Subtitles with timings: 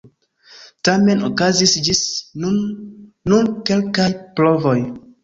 [0.87, 2.01] Tamen okazis ĝis
[2.45, 2.57] nun
[3.33, 4.09] nur kelkaj
[4.41, 4.75] provoj.